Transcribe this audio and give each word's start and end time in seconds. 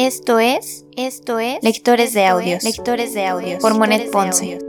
Esto 0.00 0.38
es, 0.38 0.86
esto 0.96 1.40
es 1.40 1.58
Lectores 1.60 2.12
de 2.14 2.24
Audios, 2.24 2.62
Lectores 2.62 3.14
de 3.14 3.26
Audios 3.26 3.60
por 3.60 3.76
Monet 3.76 4.12
Ponce. 4.12 4.60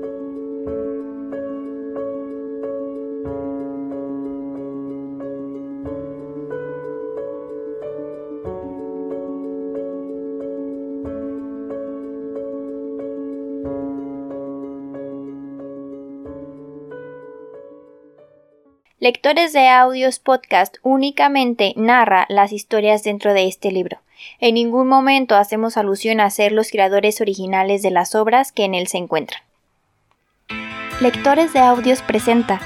Lectores 18.97 19.53
de 19.53 19.67
Audios 19.67 20.17
Podcast 20.17 20.77
únicamente 20.81 21.73
narra 21.75 22.25
las 22.29 22.51
historias 22.51 23.03
dentro 23.03 23.35
de 23.35 23.45
este 23.45 23.71
libro. 23.71 23.98
En 24.39 24.55
ningún 24.55 24.87
momento 24.87 25.35
hacemos 25.35 25.77
alusión 25.77 26.19
a 26.19 26.29
ser 26.29 26.51
los 26.51 26.71
creadores 26.71 27.21
originales 27.21 27.81
de 27.81 27.91
las 27.91 28.15
obras 28.15 28.51
que 28.51 28.65
en 28.65 28.75
él 28.75 28.87
se 28.87 28.97
encuentran. 28.97 29.41
Lectores 31.01 31.53
de 31.53 31.59
Audios 31.59 32.01
presenta 32.01 32.59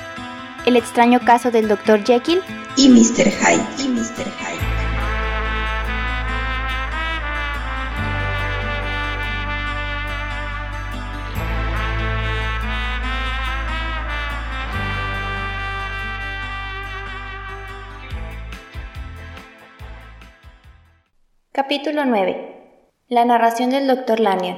El 0.66 0.76
extraño 0.76 1.20
caso 1.20 1.52
del 1.52 1.68
Dr. 1.68 2.04
Jekyll 2.04 2.42
y 2.76 2.90
Mr. 2.90 3.30
Hyde. 3.30 3.84
Y 3.84 3.88
Mr. 3.90 4.26
Hyde. 4.40 4.53
Capítulo 21.56 22.04
9. 22.04 22.82
La 23.10 23.26
narración 23.26 23.70
del 23.70 23.86
Dr. 23.86 24.20
Lanyon. 24.20 24.58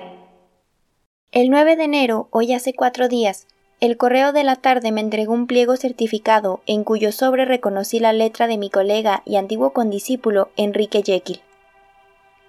El 1.33 1.49
9 1.49 1.75
de 1.75 1.83
enero, 1.83 2.29
hoy 2.31 2.53
hace 2.53 2.73
cuatro 2.73 3.09
días, 3.09 3.47
el 3.81 3.97
correo 3.97 4.31
de 4.31 4.45
la 4.45 4.55
tarde 4.55 4.93
me 4.93 5.01
entregó 5.01 5.33
un 5.33 5.45
pliego 5.45 5.75
certificado 5.75 6.61
en 6.65 6.85
cuyo 6.85 7.11
sobre 7.11 7.43
reconocí 7.43 7.99
la 7.99 8.13
letra 8.13 8.47
de 8.47 8.57
mi 8.57 8.69
colega 8.69 9.23
y 9.25 9.35
antiguo 9.35 9.73
condiscípulo 9.73 10.51
Enrique 10.55 11.03
Jekyll. 11.05 11.41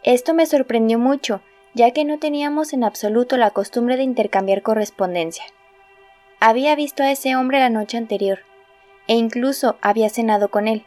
Esto 0.05 0.33
me 0.33 0.47
sorprendió 0.47 1.01
mucho, 1.01 1.41
ya 1.75 1.91
que 1.91 2.05
no 2.05 2.21
teníamos 2.21 2.73
en 2.73 2.85
absoluto 2.85 3.37
la 3.37 3.51
costumbre 3.51 3.97
de 3.97 4.05
intercambiar 4.05 4.63
correspondencia. 4.63 5.45
Había 6.39 6.77
visto 6.77 7.03
a 7.03 7.11
ese 7.11 7.35
hombre 7.35 7.59
la 7.59 7.69
noche 7.69 7.97
anterior, 7.97 8.39
e 9.09 9.17
incluso 9.17 9.75
había 9.81 10.09
cenado 10.09 10.53
con 10.53 10.69
él 10.69 10.85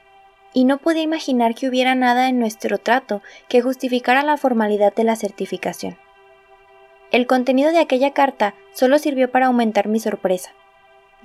y 0.53 0.65
no 0.65 0.77
podía 0.77 1.03
imaginar 1.03 1.55
que 1.55 1.67
hubiera 1.67 1.95
nada 1.95 2.29
en 2.29 2.39
nuestro 2.39 2.77
trato 2.77 3.21
que 3.47 3.61
justificara 3.61 4.23
la 4.23 4.37
formalidad 4.37 4.93
de 4.93 5.03
la 5.03 5.15
certificación. 5.15 5.97
El 7.11 7.27
contenido 7.27 7.71
de 7.71 7.79
aquella 7.79 8.11
carta 8.11 8.55
solo 8.73 8.99
sirvió 8.99 9.31
para 9.31 9.47
aumentar 9.47 9.87
mi 9.87 9.99
sorpresa, 9.99 10.51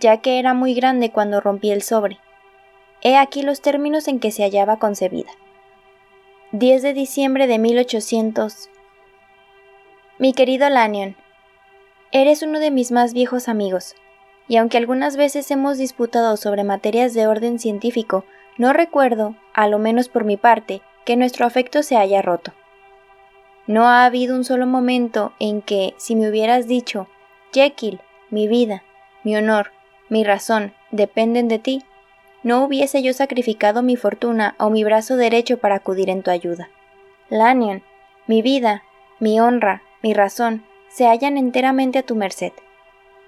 ya 0.01 0.19
que 0.19 0.39
era 0.39 0.55
muy 0.55 0.75
grande 0.75 1.11
cuando 1.11 1.41
rompí 1.41 1.71
el 1.71 1.83
sobre. 1.83 2.19
He 3.03 3.17
aquí 3.17 3.43
los 3.43 3.61
términos 3.61 4.09
en 4.09 4.19
que 4.19 4.31
se 4.31 4.43
hallaba 4.43 4.79
concebida. 4.79 5.31
10 6.53 6.83
de 6.83 6.95
diciembre 6.95 7.47
de 7.47 7.59
1800. 7.59 8.71
Mi 10.19 10.33
querido 10.33 10.71
Lanyon, 10.71 11.17
eres 12.13 12.43
uno 12.43 12.61
de 12.61 12.71
mis 12.71 12.93
más 12.93 13.13
viejos 13.13 13.49
amigos, 13.49 13.95
y 14.47 14.57
aunque 14.57 14.79
algunas 14.79 15.17
veces 15.17 15.51
hemos 15.51 15.79
disputado 15.79 16.37
sobre 16.37 16.65
materias 16.65 17.13
de 17.13 17.27
orden 17.27 17.59
científico, 17.59 18.25
no 18.57 18.73
recuerdo, 18.73 19.35
a 19.53 19.69
lo 19.69 19.79
menos 19.79 20.09
por 20.09 20.25
mi 20.25 20.37
parte, 20.37 20.83
que 21.05 21.17
nuestro 21.17 21.47
afecto 21.47 21.83
se 21.83 21.97
haya 21.97 22.23
roto. 22.23 22.53
No 23.67 23.89
ha 23.89 24.05
habido 24.05 24.37
un 24.37 24.45
solo 24.45 24.67
momento 24.67 25.33
en 25.39 25.63
que, 25.63 25.95
si 25.97 26.15
me 26.15 26.29
hubieras 26.29 26.67
dicho, 26.67 27.09
Jekyll, 27.53 28.01
mi 28.31 28.47
vida, 28.49 28.83
mi 29.23 29.37
honor, 29.37 29.73
mi 30.09 30.23
razón 30.23 30.75
dependen 30.91 31.49
de 31.49 31.59
ti, 31.59 31.83
no 32.43 32.63
hubiese 32.63 33.03
yo 33.03 33.15
sacrificado 33.15 33.83
mi 33.83 33.97
fortuna 33.97 34.55
o 34.59 34.69
mi 34.69 34.85
brazo 34.85 35.17
derecho 35.17 35.59
para 35.59 35.77
acudir 35.77 36.11
en 36.11 36.23
tu 36.23 36.31
ayuda. 36.31 36.69
Lanyon, 37.31 37.83
mi 38.27 38.43
vida, 38.43 38.83
mi 39.19 39.41
honra, 39.41 39.83
mi 40.03 40.13
razón, 40.13 40.63
se 40.91 41.07
hallan 41.07 41.39
enteramente 41.39 41.99
a 41.99 42.03
tu 42.03 42.15
merced. 42.15 42.53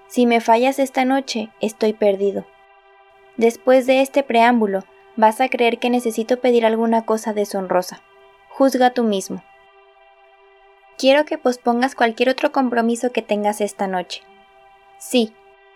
Si 0.07 0.25
me 0.25 0.39
fallas 0.39 0.77
esta 0.77 1.03
noche, 1.03 1.49
estoy 1.59 1.93
perdido. 1.93 2.45
Después 3.37 3.87
de 3.87 4.01
este 4.01 4.23
preámbulo, 4.23 4.83
vas 5.17 5.41
a 5.41 5.49
creer 5.49 5.79
que 5.79 5.89
necesito 5.89 6.37
pedir 6.39 6.65
alguna 6.65 7.03
cosa 7.03 7.33
deshonrosa. 7.33 8.01
Juzga 8.49 8.91
tú 8.91 9.03
mismo. 9.03 9.43
Quiero 10.97 11.25
que 11.25 11.37
pospongas 11.37 11.95
cualquier 11.95 12.29
otro 12.29 12.51
compromiso 12.51 13.11
que 13.11 13.21
tengas 13.21 13.59
esta 13.61 13.87
noche. 13.87 14.21
Sí, 14.97 15.33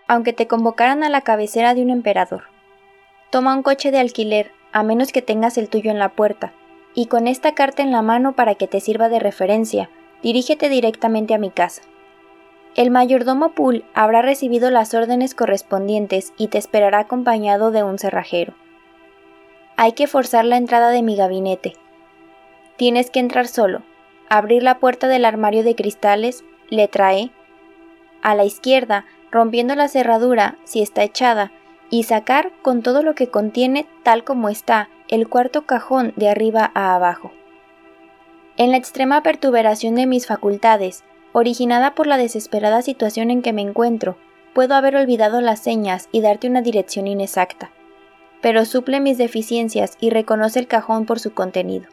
aunque 0.07 0.34
te 0.34 0.47
convocaran 0.47 1.03
a 1.03 1.09
la 1.09 1.22
cabecera 1.22 1.74
de 1.74 1.81
un 1.81 1.90
emperador. 1.90 2.46
Toma 3.29 3.56
un 3.56 3.63
coche 3.63 3.91
de 3.91 4.00
alquiler, 4.00 4.52
a 4.72 4.84
menos 4.84 5.12
que 5.12 5.22
tengas 5.22 5.58
el 5.58 5.69
tuyo 5.69 5.91
en 5.91 6.00
la 6.00 6.09
puerta, 6.09 6.53
y 6.94 7.08
con 7.08 7.28
esta 7.28 7.53
carta 7.53 7.84
en 7.84 7.91
la 7.91 8.02
mano 8.02 8.34
para 8.34 8.56
que 8.56 8.68
te 8.68 8.79
sirva 8.79 9.09
de 9.09 9.19
referencia, 9.19 9.90
dirígete 10.23 10.69
directamente 10.69 11.34
a 11.34 11.38
mi 11.38 11.52
casa. 11.52 11.81
El 12.75 12.90
mayordomo 12.90 13.53
Poole 13.53 13.84
habrá 13.94 14.22
recibido 14.22 14.72
las 14.72 14.94
órdenes 14.94 15.35
correspondientes 15.35 16.34
y 16.38 16.47
te 16.47 16.58
esperará 16.58 17.00
acompañado 17.00 17.72
de 17.72 17.84
un 17.84 18.00
cerrajero. 18.00 18.53
Hay 19.77 19.93
que 19.93 20.07
forzar 20.07 20.45
la 20.45 20.57
entrada 20.57 20.89
de 20.89 21.01
mi 21.01 21.15
gabinete. 21.15 21.73
Tienes 22.77 23.09
que 23.09 23.19
entrar 23.19 23.47
solo, 23.47 23.81
abrir 24.29 24.63
la 24.63 24.79
puerta 24.79 25.07
del 25.07 25.25
armario 25.25 25.63
de 25.63 25.75
cristales, 25.75 26.43
letra 26.69 27.15
E, 27.15 27.31
a 28.21 28.35
la 28.35 28.45
izquierda, 28.45 29.05
rompiendo 29.31 29.75
la 29.75 29.87
cerradura, 29.87 30.57
si 30.63 30.81
está 30.81 31.03
echada, 31.03 31.51
y 31.89 32.03
sacar 32.03 32.51
con 32.61 32.83
todo 32.83 33.01
lo 33.01 33.15
que 33.15 33.27
contiene, 33.27 33.87
tal 34.03 34.23
como 34.23 34.49
está, 34.49 34.89
el 35.07 35.27
cuarto 35.27 35.65
cajón 35.65 36.13
de 36.15 36.29
arriba 36.29 36.71
a 36.73 36.95
abajo. 36.95 37.31
En 38.57 38.71
la 38.71 38.77
extrema 38.77 39.23
perturbación 39.23 39.95
de 39.95 40.05
mis 40.05 40.27
facultades, 40.27 41.03
originada 41.33 41.95
por 41.95 42.07
la 42.07 42.17
desesperada 42.17 42.81
situación 42.81 43.31
en 43.31 43.41
que 43.41 43.53
me 43.53 43.61
encuentro, 43.61 44.17
puedo 44.53 44.75
haber 44.75 44.95
olvidado 44.95 45.41
las 45.41 45.59
señas 45.59 46.07
y 46.11 46.21
darte 46.21 46.47
una 46.47 46.61
dirección 46.61 47.07
inexacta 47.07 47.71
pero 48.41 48.66
suple 48.66 49.00
mis 49.00 49.18
deficiencias 49.18 49.97
y 50.00 50.09
reconoce 50.09 50.59
el 50.59 50.68
cajón 50.68 51.06
por 51.06 51.19
su 51.19 51.34
contenido. 51.34 51.88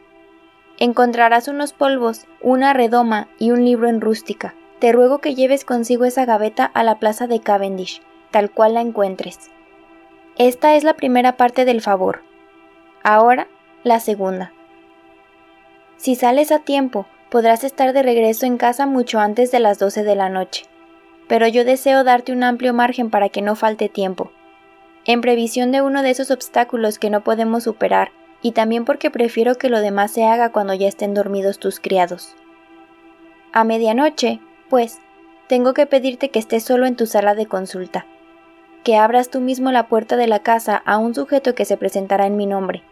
Encontrarás 0.77 1.47
unos 1.47 1.73
polvos, 1.73 2.25
una 2.41 2.73
redoma 2.73 3.29
y 3.37 3.51
un 3.51 3.63
libro 3.63 3.87
en 3.87 4.01
rústica. 4.01 4.55
Te 4.79 4.91
ruego 4.91 5.19
que 5.19 5.35
lleves 5.35 5.65
consigo 5.65 6.05
esa 6.05 6.25
gaveta 6.25 6.65
a 6.65 6.83
la 6.83 6.99
plaza 6.99 7.27
de 7.27 7.41
Cavendish, 7.41 8.01
tal 8.31 8.49
cual 8.49 8.73
la 8.73 8.81
encuentres. 8.81 9.51
Esta 10.37 10.75
es 10.75 10.83
la 10.83 10.93
primera 10.93 11.37
parte 11.37 11.65
del 11.65 11.81
favor. 11.81 12.23
Ahora, 13.03 13.47
la 13.83 13.99
segunda. 13.99 14.53
Si 15.97 16.15
sales 16.15 16.51
a 16.51 16.59
tiempo, 16.59 17.07
podrás 17.29 17.65
estar 17.65 17.91
de 17.91 18.03
regreso 18.03 18.45
en 18.45 18.57
casa 18.57 18.85
mucho 18.85 19.19
antes 19.19 19.51
de 19.51 19.59
las 19.59 19.79
12 19.79 20.03
de 20.03 20.15
la 20.15 20.29
noche. 20.29 20.65
Pero 21.27 21.45
yo 21.47 21.65
deseo 21.65 22.05
darte 22.05 22.31
un 22.31 22.43
amplio 22.43 22.73
margen 22.73 23.09
para 23.09 23.29
que 23.29 23.41
no 23.41 23.55
falte 23.55 23.89
tiempo 23.89 24.31
en 25.09 25.21
previsión 25.21 25.71
de 25.71 25.81
uno 25.81 26.03
de 26.03 26.11
esos 26.11 26.29
obstáculos 26.29 26.99
que 26.99 27.09
no 27.09 27.21
podemos 27.21 27.63
superar, 27.63 28.11
y 28.43 28.51
también 28.51 28.85
porque 28.85 29.09
prefiero 29.09 29.55
que 29.55 29.67
lo 29.67 29.81
demás 29.81 30.11
se 30.11 30.23
haga 30.23 30.51
cuando 30.51 30.75
ya 30.75 30.87
estén 30.87 31.15
dormidos 31.15 31.57
tus 31.57 31.79
criados. 31.79 32.35
A 33.51 33.63
medianoche, 33.63 34.39
pues, 34.69 34.99
tengo 35.47 35.73
que 35.73 35.87
pedirte 35.87 36.29
que 36.29 36.37
estés 36.37 36.63
solo 36.63 36.85
en 36.85 36.95
tu 36.95 37.07
sala 37.07 37.33
de 37.33 37.47
consulta, 37.47 38.05
que 38.83 38.97
abras 38.97 39.31
tú 39.31 39.41
mismo 39.41 39.71
la 39.71 39.87
puerta 39.87 40.15
de 40.15 40.27
la 40.27 40.43
casa 40.43 40.83
a 40.85 40.99
un 40.99 41.15
sujeto 41.15 41.55
que 41.55 41.65
se 41.65 41.75
presentará 41.75 42.27
en 42.27 42.37
mi 42.37 42.45
nombre, 42.45 42.83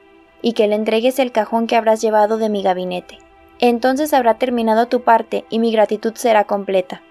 y 0.41 0.53
que 0.53 0.67
le 0.67 0.73
entregues 0.73 1.19
el 1.19 1.31
cajón 1.31 1.67
que 1.67 1.75
habrás 1.75 2.01
llevado 2.01 2.39
de 2.39 2.49
mi 2.49 2.63
gabinete. 2.63 3.19
Entonces 3.59 4.11
habrá 4.15 4.39
terminado 4.39 4.87
tu 4.87 5.03
parte 5.03 5.45
y 5.51 5.59
mi 5.59 5.71
gratitud 5.71 6.15
será 6.15 6.45
completa. 6.45 7.03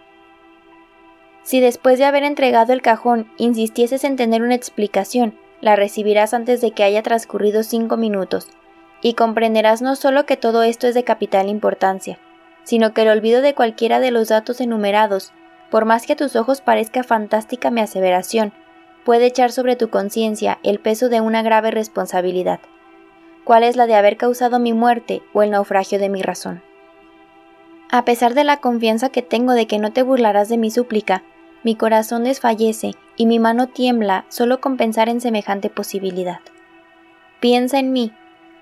Si 1.46 1.60
después 1.60 2.00
de 2.00 2.04
haber 2.04 2.24
entregado 2.24 2.72
el 2.72 2.82
cajón 2.82 3.30
insistieses 3.36 4.02
en 4.02 4.16
tener 4.16 4.42
una 4.42 4.56
explicación, 4.56 5.38
la 5.60 5.76
recibirás 5.76 6.34
antes 6.34 6.60
de 6.60 6.72
que 6.72 6.82
haya 6.82 7.04
transcurrido 7.04 7.62
cinco 7.62 7.96
minutos, 7.96 8.48
y 9.00 9.14
comprenderás 9.14 9.80
no 9.80 9.94
solo 9.94 10.26
que 10.26 10.36
todo 10.36 10.64
esto 10.64 10.88
es 10.88 10.94
de 10.94 11.04
capital 11.04 11.48
importancia, 11.48 12.18
sino 12.64 12.92
que 12.92 13.02
el 13.02 13.10
olvido 13.10 13.42
de 13.42 13.54
cualquiera 13.54 14.00
de 14.00 14.10
los 14.10 14.26
datos 14.26 14.60
enumerados, 14.60 15.32
por 15.70 15.84
más 15.84 16.04
que 16.04 16.14
a 16.14 16.16
tus 16.16 16.34
ojos 16.34 16.60
parezca 16.60 17.04
fantástica 17.04 17.70
mi 17.70 17.80
aseveración, 17.80 18.52
puede 19.04 19.26
echar 19.26 19.52
sobre 19.52 19.76
tu 19.76 19.88
conciencia 19.88 20.58
el 20.64 20.80
peso 20.80 21.08
de 21.08 21.20
una 21.20 21.42
grave 21.42 21.70
responsabilidad, 21.70 22.58
cuál 23.44 23.62
es 23.62 23.76
la 23.76 23.86
de 23.86 23.94
haber 23.94 24.16
causado 24.16 24.58
mi 24.58 24.72
muerte 24.72 25.22
o 25.32 25.44
el 25.44 25.52
naufragio 25.52 26.00
de 26.00 26.08
mi 26.08 26.22
razón. 26.22 26.60
A 27.88 28.04
pesar 28.04 28.34
de 28.34 28.42
la 28.42 28.56
confianza 28.56 29.10
que 29.10 29.22
tengo 29.22 29.52
de 29.52 29.68
que 29.68 29.78
no 29.78 29.92
te 29.92 30.02
burlarás 30.02 30.48
de 30.48 30.58
mi 30.58 30.72
súplica, 30.72 31.22
mi 31.66 31.74
corazón 31.74 32.22
desfallece 32.22 32.92
y 33.16 33.26
mi 33.26 33.40
mano 33.40 33.66
tiembla 33.66 34.24
solo 34.28 34.60
con 34.60 34.76
pensar 34.76 35.08
en 35.08 35.20
semejante 35.20 35.68
posibilidad. 35.68 36.38
Piensa 37.40 37.80
en 37.80 37.92
mí, 37.92 38.12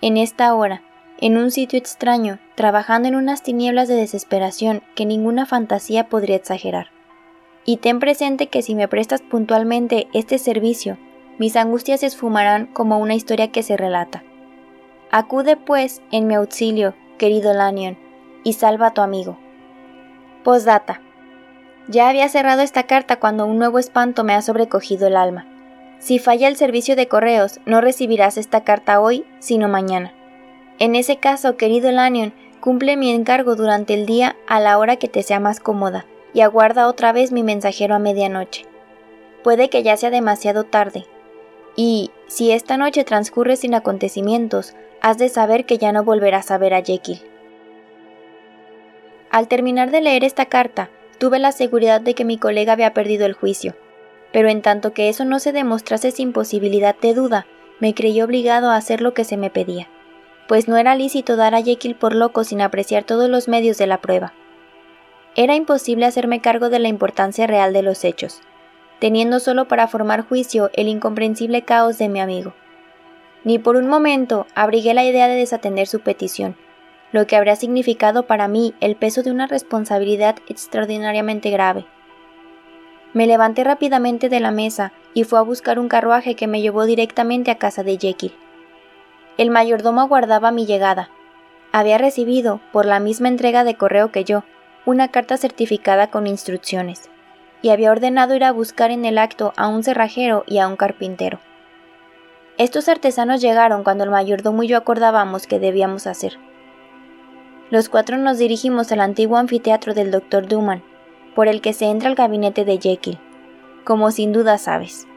en 0.01 0.17
esta 0.17 0.55
hora, 0.55 0.81
en 1.19 1.37
un 1.37 1.51
sitio 1.51 1.79
extraño, 1.79 2.39
trabajando 2.55 3.06
en 3.06 3.15
unas 3.15 3.43
tinieblas 3.43 3.89
de 3.89 3.97
desesperación 3.97 4.83
que 4.95 5.05
ninguna 5.05 5.45
fantasía 5.45 6.09
podría 6.09 6.37
exagerar. 6.37 6.93
Y 7.67 7.77
ten 7.77 8.01
presente 8.01 8.47
que 8.47 8.62
si 8.62 8.75
me 8.75 8.89
prestas 8.89 9.21
puntualmente 9.21 10.09
este 10.15 10.39
servicio, 10.39 10.97
mis 11.39 11.56
angustias 11.56 12.01
se 12.01 12.06
esfumarán 12.06 12.69
como 12.69 12.99
una 12.99 13.15
historia 13.15 13.53
que 13.53 13.62
se 13.62 13.77
relata. 13.77 14.25
Acude, 15.11 15.59
pues, 15.59 16.01
en 16.11 16.27
mi 16.27 16.37
auxilio, 16.37 16.95
querido 17.19 17.53
Lanyon, 17.53 17.99
y 18.45 18.55
salva 18.55 18.87
a 18.87 18.95
tu 18.95 19.03
amigo. 19.03 19.37
Postdata. 20.43 21.03
Ya 21.89 22.09
había 22.09 22.29
cerrado 22.29 22.63
esta 22.63 22.85
carta 22.85 23.17
cuando 23.21 23.47
un 23.47 23.59
nuevo 23.59 23.79
espanto 23.79 24.25
me 24.25 24.35
ha 24.35 24.43
sobrecogido 24.43 25.07
el 25.07 25.17
alma. 25.17 25.47
Si 25.99 26.19
falla 26.19 26.49
el 26.49 26.57
servicio 26.57 26.97
de 26.97 27.09
correos, 27.09 27.61
no 27.67 27.81
recibirás 27.81 28.37
esta 28.37 28.65
carta 28.65 29.01
hoy, 29.01 29.25
sino 29.39 29.69
mañana. 29.69 30.13
En 30.79 30.97
ese 30.97 31.19
caso, 31.19 31.57
querido 31.57 31.91
Lanyon, 31.93 32.33
cumple 32.61 32.97
mi 32.97 33.11
encargo 33.11 33.55
durante 33.55 33.95
el 33.95 34.07
día 34.07 34.37
a 34.47 34.61
la 34.61 34.79
hora 34.79 34.97
que 34.97 35.09
te 35.09 35.23
sea 35.23 35.41
más 35.41 35.61
cómoda 35.61 36.07
y 36.33 36.41
aguarda 36.41 36.89
otra 36.89 37.13
vez 37.13 37.33
mi 37.33 37.43
mensajero 37.43 37.95
a 37.95 37.99
medianoche. 37.99 38.67
Puede 39.43 39.69
que 39.69 39.83
ya 39.83 39.97
sea 39.97 40.11
demasiado 40.11 40.65
tarde. 40.65 41.07
Y, 41.77 42.11
si 42.27 42.51
esta 42.51 42.77
noche 42.77 43.05
transcurre 43.05 43.57
sin 43.57 43.75
acontecimientos, 43.75 44.75
has 45.01 45.19
de 45.19 45.29
saber 45.29 45.67
que 45.67 45.77
ya 45.77 45.93
no 45.93 46.03
volverás 46.03 46.51
a 46.51 46.59
ver 46.59 46.73
a 46.73 46.83
Jekyll. 46.83 47.21
Al 49.31 49.49
terminar 49.49 49.91
de 49.91 50.01
leer 50.01 50.25
esta 50.25 50.47
carta, 50.47 50.89
tuve 51.19 51.39
la 51.39 51.53
seguridad 51.53 52.01
de 52.01 52.15
que 52.15 52.25
mi 52.25 52.39
colega 52.39 52.73
había 52.73 52.95
perdido 52.95 53.27
el 53.27 53.33
juicio, 53.33 53.75
pero 54.33 54.49
en 54.49 54.63
tanto 54.63 54.93
que 54.93 55.09
eso 55.09 55.25
no 55.25 55.39
se 55.39 55.53
demostrase 55.53 56.11
sin 56.11 56.33
posibilidad 56.33 56.97
de 56.97 57.15
duda, 57.15 57.47
me 57.81 57.95
creí 57.95 58.21
obligado 58.21 58.71
a 58.71 58.77
hacer 58.77 59.01
lo 59.01 59.15
que 59.15 59.25
se 59.25 59.37
me 59.37 59.51
pedía, 59.51 59.89
pues 60.49 60.69
no 60.69 60.77
era 60.77 60.95
lícito 60.95 61.37
dar 61.37 61.55
a 61.55 61.63
Jekyll 61.63 61.95
por 61.95 62.15
loco 62.15 62.45
sin 62.45 62.61
apreciar 62.61 63.05
todos 63.05 63.29
los 63.29 63.49
medios 63.49 63.79
de 63.79 63.87
la 63.87 64.01
prueba. 64.01 64.33
Era 65.37 65.55
imposible 65.55 66.07
hacerme 66.07 66.41
cargo 66.41 66.69
de 66.69 66.79
la 66.79 66.89
importancia 66.89 67.47
real 67.47 67.73
de 67.73 67.83
los 67.83 68.05
hechos, 68.05 68.41
teniendo 69.01 69.41
solo 69.41 69.67
para 69.67 69.89
formar 69.89 70.27
juicio 70.27 70.71
el 70.75 70.89
incomprensible 70.89 71.63
caos 71.63 71.99
de 71.99 72.09
mi 72.09 72.21
amigo. 72.21 72.55
Ni 73.43 73.59
por 73.59 73.77
un 73.77 73.89
momento 73.89 74.47
abrigué 74.55 74.95
la 74.95 75.05
idea 75.05 75.29
de 75.29 75.35
desatender 75.35 75.87
su 75.87 76.01
petición, 76.01 76.57
lo 77.15 77.29
que 77.29 77.37
habría 77.37 77.55
significado 77.55 78.27
para 78.27 78.49
mí 78.49 78.75
el 78.81 78.97
peso 78.97 79.23
de 79.23 79.31
una 79.31 79.47
responsabilidad 79.47 80.35
extraordinariamente 80.49 81.49
grave. 81.51 81.87
Me 83.13 83.29
levanté 83.29 83.63
rápidamente 83.63 84.29
de 84.29 84.41
la 84.41 84.51
mesa 84.51 84.93
y 85.15 85.23
fui 85.23 85.39
a 85.39 85.43
buscar 85.43 85.79
un 85.79 85.87
carruaje 85.87 86.35
que 86.35 86.49
me 86.49 86.61
llevó 86.61 86.87
directamente 86.87 87.53
a 87.53 87.59
casa 87.59 87.85
de 87.85 87.99
Jekyll. 87.99 88.35
El 89.39 89.51
mayordomo 89.53 90.01
aguardaba 90.01 90.51
mi 90.51 90.67
llegada. 90.67 91.09
Había 91.71 91.99
recibido, 91.99 92.61
por 92.73 92.85
la 92.85 92.99
misma 92.99 93.29
entrega 93.29 93.63
de 93.63 93.77
correo 93.77 94.11
que 94.11 94.25
yo, 94.25 94.43
una 94.85 95.07
carta 95.07 95.37
certificada 95.37 96.09
con 96.09 96.27
instrucciones, 96.27 97.11
y 97.63 97.69
había 97.69 97.93
ordenado 97.93 98.35
ir 98.35 98.43
a 98.43 98.51
buscar 98.51 98.91
en 98.91 99.05
el 99.05 99.19
acto 99.19 99.53
a 99.57 99.69
un 99.69 99.85
cerrajero 99.85 100.43
y 100.49 100.59
a 100.59 100.67
un 100.67 100.75
carpintero. 100.75 101.39
Estos 102.59 102.89
artesanos 102.89 103.41
llegaron 103.41 103.85
cuando 103.85 104.03
el 104.03 104.11
mayordomo 104.11 104.65
y 104.65 104.67
yo 104.67 104.77
acordábamos 104.77 105.47
que 105.47 105.61
debíamos 105.61 106.09
hacer. 106.09 106.39
Los 107.75 107.88
cuatro 107.88 108.19
nos 108.19 108.38
dirigimos 108.38 108.93
al 108.93 109.00
antiguo 109.00 109.37
anfiteatro 109.37 109.94
del 109.94 110.12
Dr. 110.12 110.47
Duman, 110.47 110.85
por 111.35 111.49
el 111.49 111.61
que 111.61 111.73
se 111.73 111.87
entra 111.87 112.09
al 112.09 112.15
gabinete 112.15 112.65
de 112.65 112.79
Jekyll, 112.79 113.19
como 113.82 114.12
sin 114.12 114.32
duda 114.32 114.59
sabes. 114.59 115.09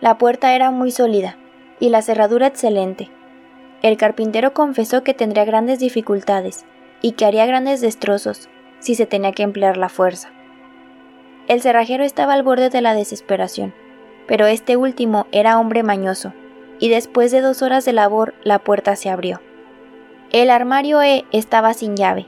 La 0.00 0.16
puerta 0.16 0.54
era 0.54 0.70
muy 0.70 0.90
sólida 0.90 1.36
y 1.80 1.90
la 1.90 2.00
cerradura 2.00 2.46
excelente. 2.46 3.10
El 3.82 3.98
carpintero 3.98 4.54
confesó 4.54 5.04
que 5.04 5.12
tendría 5.12 5.44
grandes 5.44 5.80
dificultades, 5.80 6.64
y 7.02 7.12
que 7.12 7.26
haría 7.26 7.44
grandes 7.44 7.82
destrozos 7.82 8.48
si 8.78 8.94
se 8.94 9.04
tenía 9.04 9.32
que 9.32 9.42
emplear 9.42 9.76
la 9.76 9.90
fuerza. 9.90 10.30
El 11.46 11.60
cerrajero 11.60 12.04
estaba 12.04 12.32
al 12.32 12.42
borde 12.42 12.70
de 12.70 12.80
la 12.80 12.94
desesperación, 12.94 13.74
pero 14.26 14.46
este 14.46 14.78
último 14.78 15.26
era 15.30 15.60
hombre 15.60 15.82
mañoso, 15.82 16.32
y 16.78 16.88
después 16.88 17.30
de 17.32 17.42
dos 17.42 17.60
horas 17.60 17.84
de 17.84 17.92
labor 17.92 18.32
la 18.44 18.60
puerta 18.60 18.96
se 18.96 19.10
abrió. 19.10 19.42
El 20.30 20.50
armario 20.50 21.00
E 21.00 21.24
estaba 21.32 21.72
sin 21.72 21.96
llave. 21.96 22.26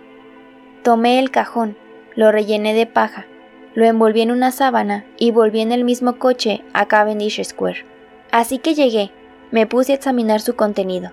Tomé 0.82 1.18
el 1.18 1.30
cajón, 1.30 1.76
lo 2.14 2.32
rellené 2.32 2.72
de 2.72 2.86
paja, 2.86 3.26
lo 3.74 3.84
envolví 3.84 4.22
en 4.22 4.30
una 4.30 4.52
sábana 4.52 5.04
y 5.18 5.32
volví 5.32 5.60
en 5.60 5.70
el 5.70 5.84
mismo 5.84 6.18
coche 6.18 6.64
a 6.72 6.86
Cavendish 6.86 7.44
Square. 7.44 7.84
Así 8.30 8.58
que 8.58 8.74
llegué, 8.74 9.10
me 9.50 9.66
puse 9.66 9.92
a 9.92 9.96
examinar 9.96 10.40
su 10.40 10.56
contenido. 10.56 11.12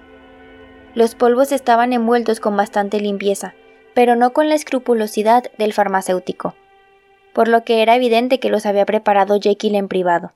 Los 0.95 1.13
polvos 1.13 1.51
estaban 1.51 1.91
envueltos 1.91 2.39
con 2.39 2.55
bastante 2.55 3.01
limpieza, 3.01 3.53
pero 3.93 4.15
no 4.15 4.31
con 4.31 4.47
la 4.47 4.55
escrupulosidad 4.55 5.43
del 5.57 5.73
farmacéutico, 5.73 6.55
por 7.33 7.49
lo 7.49 7.65
que 7.65 7.81
era 7.81 7.95
evidente 7.95 8.39
que 8.39 8.49
los 8.49 8.65
había 8.65 8.85
preparado 8.85 9.39
Jekyll 9.41 9.75
en 9.75 9.89
privado. 9.89 10.31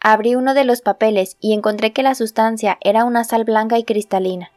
Abrí 0.00 0.34
uno 0.34 0.52
de 0.52 0.64
los 0.64 0.82
papeles 0.82 1.36
y 1.40 1.54
encontré 1.54 1.92
que 1.92 2.02
la 2.02 2.16
sustancia 2.16 2.76
era 2.80 3.04
una 3.04 3.22
sal 3.22 3.44
blanca 3.44 3.78
y 3.78 3.84
cristalina. 3.84 4.50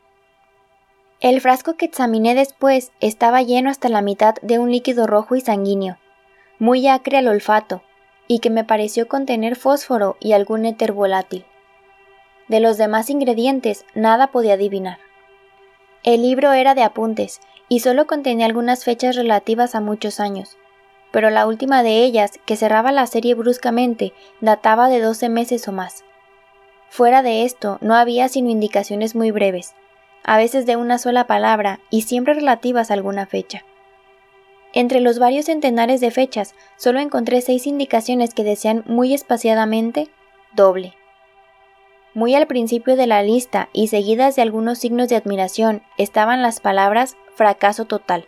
El 1.19 1.41
frasco 1.41 1.73
que 1.73 1.85
examiné 1.85 2.35
después 2.35 2.91
estaba 2.99 3.41
lleno 3.41 3.71
hasta 3.71 3.89
la 3.89 4.03
mitad 4.03 4.35
de 4.43 4.59
un 4.59 4.71
líquido 4.71 5.07
rojo 5.07 5.35
y 5.35 5.41
sanguíneo, 5.41 5.97
muy 6.59 6.87
acre 6.87 7.17
al 7.17 7.27
olfato, 7.27 7.81
y 8.27 8.37
que 8.37 8.51
me 8.51 8.63
pareció 8.63 9.07
contener 9.07 9.55
fósforo 9.55 10.17
y 10.19 10.33
algún 10.33 10.65
éter 10.65 10.91
volátil. 10.91 11.45
De 12.49 12.59
los 12.59 12.77
demás 12.77 13.09
ingredientes 13.09 13.83
nada 13.95 14.27
podía 14.27 14.53
adivinar. 14.53 14.99
El 16.03 16.21
libro 16.21 16.53
era 16.53 16.75
de 16.75 16.83
apuntes 16.83 17.41
y 17.67 17.79
solo 17.79 18.05
contenía 18.05 18.45
algunas 18.45 18.83
fechas 18.83 19.15
relativas 19.15 19.73
a 19.73 19.81
muchos 19.81 20.19
años, 20.19 20.55
pero 21.11 21.31
la 21.31 21.47
última 21.47 21.81
de 21.81 22.03
ellas, 22.03 22.39
que 22.45 22.55
cerraba 22.55 22.91
la 22.91 23.07
serie 23.07 23.33
bruscamente, 23.33 24.13
databa 24.39 24.87
de 24.87 25.01
doce 25.01 25.29
meses 25.29 25.67
o 25.67 25.71
más. 25.71 26.03
Fuera 26.89 27.23
de 27.23 27.43
esto, 27.43 27.79
no 27.81 27.95
había 27.95 28.29
sino 28.29 28.51
indicaciones 28.51 29.15
muy 29.15 29.31
breves, 29.31 29.73
a 30.23 30.37
veces 30.37 30.65
de 30.65 30.75
una 30.75 30.97
sola 30.97 31.25
palabra 31.27 31.79
y 31.89 32.03
siempre 32.03 32.33
relativas 32.33 32.91
a 32.91 32.93
alguna 32.93 33.25
fecha. 33.25 33.63
Entre 34.73 34.99
los 34.99 35.19
varios 35.19 35.45
centenares 35.45 36.01
de 36.01 36.11
fechas, 36.11 36.53
solo 36.75 36.99
encontré 36.99 37.41
seis 37.41 37.65
indicaciones 37.65 38.33
que 38.33 38.43
decían 38.43 38.83
muy 38.85 39.13
espaciadamente 39.13 40.09
doble. 40.53 40.93
Muy 42.13 42.35
al 42.35 42.47
principio 42.47 42.95
de 42.95 43.07
la 43.07 43.23
lista 43.23 43.69
y 43.73 43.87
seguidas 43.87 44.35
de 44.35 44.41
algunos 44.41 44.79
signos 44.79 45.07
de 45.07 45.15
admiración 45.15 45.83
estaban 45.97 46.41
las 46.41 46.59
palabras 46.59 47.15
fracaso 47.35 47.85
total. 47.85 48.27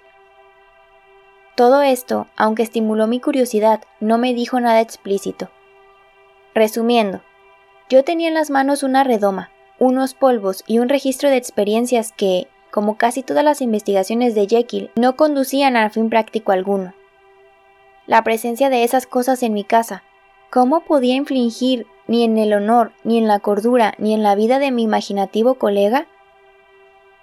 Todo 1.56 1.82
esto, 1.82 2.28
aunque 2.38 2.64
estimuló 2.64 3.08
mi 3.08 3.20
curiosidad, 3.20 3.82
no 4.00 4.18
me 4.18 4.34
dijo 4.34 4.60
nada 4.60 4.80
explícito. 4.80 5.50
Resumiendo, 6.54 7.22
yo 7.90 8.04
tenía 8.04 8.28
en 8.28 8.34
las 8.34 8.50
manos 8.50 8.84
una 8.84 9.04
redoma, 9.04 9.52
unos 9.80 10.14
polvos 10.14 10.64
y 10.68 10.80
un 10.80 10.90
registro 10.90 11.30
de 11.30 11.38
experiencias 11.38 12.12
que, 12.12 12.48
como 12.72 12.98
casi 12.98 13.24
todas 13.24 13.44
las 13.44 13.62
investigaciones 13.62 14.36
de 14.36 14.48
Jekyll, 14.48 14.92
no 14.96 15.16
conducían 15.16 15.78
a 15.78 15.90
fin 15.90 16.10
práctico 16.10 16.52
alguno. 16.52 16.94
La 18.06 18.24
presencia 18.24 18.70
de 18.70 18.84
esas 18.84 19.08
cosas 19.08 19.44
en 19.44 19.54
mi 19.54 19.64
casa, 19.64 20.04
¿cómo 20.50 20.82
podía 20.82 21.16
infligir 21.16 21.88
ni 22.08 22.24
en 22.24 22.38
el 22.38 22.54
honor, 22.54 22.92
ni 23.04 23.18
en 23.18 23.28
la 23.28 23.40
cordura, 23.40 23.94
ni 23.98 24.14
en 24.14 24.24
la 24.24 24.36
vida 24.36 24.60
de 24.60 24.72
mi 24.72 24.84
imaginativo 24.84 25.56
colega? 25.56 26.08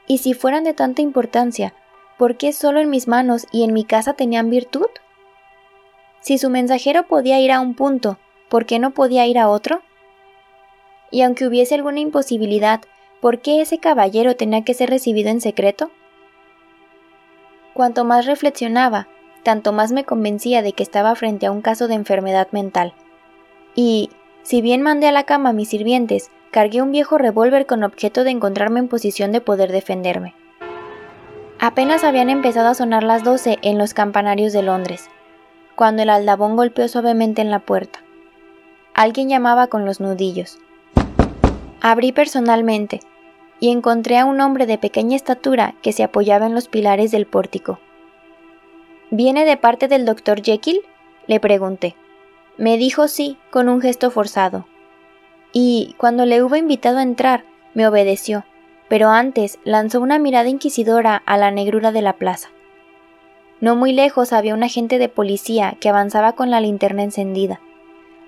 Y 0.07 0.19
si 0.19 0.33
fueran 0.33 0.65
de 0.65 0.75
tanta 0.75 1.03
importancia, 1.03 1.75
¿por 2.19 2.37
qué 2.37 2.53
solo 2.53 2.81
en 2.81 2.91
mis 2.91 3.09
manos 3.09 3.47
y 3.51 3.65
en 3.65 3.73
mi 3.73 3.85
casa 3.85 4.15
tenían 4.15 4.49
virtud? 4.49 4.87
Si 6.21 6.39
su 6.39 6.51
mensajero 6.51 7.07
podía 7.07 7.41
ir 7.41 7.53
a 7.53 7.61
un 7.61 7.75
punto, 7.75 8.19
¿por 8.49 8.65
qué 8.65 8.79
no 8.79 8.93
podía 8.93 9.27
ir 9.27 9.39
a 9.39 9.49
otro? 9.49 9.83
Y 11.17 11.23
aunque 11.23 11.47
hubiese 11.47 11.75
alguna 11.75 12.01
imposibilidad, 12.01 12.83
¿por 13.23 13.41
qué 13.41 13.63
ese 13.63 13.79
caballero 13.79 14.37
tenía 14.37 14.65
que 14.65 14.75
ser 14.75 14.91
recibido 14.91 15.31
en 15.31 15.41
secreto? 15.41 15.91
Cuanto 17.73 18.05
más 18.05 18.27
reflexionaba, 18.27 19.09
tanto 19.43 19.73
más 19.73 19.93
me 19.93 20.05
convencía 20.05 20.61
de 20.61 20.75
que 20.75 20.83
estaba 20.83 21.15
frente 21.15 21.47
a 21.47 21.53
un 21.53 21.63
caso 21.63 21.89
de 21.89 21.95
enfermedad 21.95 22.49
mental. 22.51 22.93
Y, 23.75 24.11
si 24.43 24.61
bien 24.61 24.83
mandé 24.83 25.07
a 25.09 25.13
la 25.13 25.25
cama 25.25 25.49
a 25.49 25.53
mis 25.55 25.71
sirvientes, 25.71 26.31
cargué 26.51 26.83
un 26.83 26.93
viejo 26.93 27.17
revólver 27.17 27.65
con 27.65 27.83
objeto 27.83 28.23
de 28.23 28.33
encontrarme 28.33 28.81
en 28.81 28.89
posición 28.89 29.33
de 29.33 29.41
poder 29.41 29.73
defenderme. 29.73 30.35
Apenas 31.59 32.05
habían 32.05 32.29
empezado 32.29 32.69
a 32.69 32.75
sonar 32.75 33.05
las 33.05 33.25
doce 33.25 33.57
en 33.63 33.79
los 33.79 33.95
campanarios 33.95 34.53
de 34.53 34.61
Londres, 34.61 35.09
cuando 35.77 36.03
el 36.03 36.11
aldabón 36.11 36.57
golpeó 36.57 36.87
suavemente 36.89 37.41
en 37.41 37.51
la 37.51 37.61
puerta. 37.61 38.01
Alguien 38.93 39.31
llamaba 39.31 39.69
con 39.69 39.87
los 39.87 39.99
nudillos. 39.99 40.59
Abrí 41.81 42.13
personalmente 42.13 43.01
y 43.61 43.71
encontré 43.71 44.19
a 44.19 44.25
un 44.25 44.41
hombre 44.41 44.67
de 44.67 44.79
pequeña 44.79 45.17
estatura 45.17 45.75
que 45.83 45.93
se 45.93 46.03
apoyaba 46.03 46.47
en 46.47 46.55
los 46.55 46.69
pilares 46.69 47.11
del 47.11 47.27
pórtico. 47.27 47.79
¿Viene 49.11 49.45
de 49.45 49.57
parte 49.57 49.89
del 49.89 50.05
doctor 50.05 50.43
Jekyll? 50.43 50.81
le 51.27 51.41
pregunté. 51.41 51.97
Me 52.57 52.77
dijo 52.77 53.09
sí 53.09 53.39
con 53.51 53.69
un 53.69 53.81
gesto 53.81 54.11
forzado. 54.11 54.67
Y, 55.53 55.95
cuando 55.97 56.27
le 56.27 56.43
hubo 56.43 56.57
invitado 56.57 56.99
a 56.99 57.03
entrar, 57.03 57.45
me 57.75 57.87
obedeció, 57.87 58.45
pero 58.89 59.11
antes 59.11 59.59
lanzó 59.65 60.01
una 60.01 60.19
mirada 60.19 60.49
inquisidora 60.49 61.23
a 61.27 61.37
la 61.37 61.51
negrura 61.51 61.93
de 61.93 62.03
la 62.03 62.15
plaza. 62.15 62.51
No 63.61 63.75
muy 63.75 63.93
lejos 63.93 64.33
había 64.33 64.55
un 64.55 64.63
agente 64.63 64.99
de 64.99 65.09
policía 65.09 65.77
que 65.81 65.89
avanzaba 65.89 66.33
con 66.33 66.51
la 66.51 66.61
linterna 66.61 67.03
encendida. 67.03 67.61